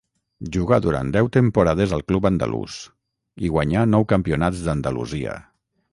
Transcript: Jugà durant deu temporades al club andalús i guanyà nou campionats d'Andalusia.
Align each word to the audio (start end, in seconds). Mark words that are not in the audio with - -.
Jugà 0.53 0.79
durant 0.85 1.11
deu 1.15 1.29
temporades 1.35 1.93
al 1.97 2.03
club 2.11 2.25
andalús 2.31 2.79
i 3.49 3.53
guanyà 3.57 3.87
nou 3.93 4.11
campionats 4.15 4.65
d'Andalusia. 4.71 5.41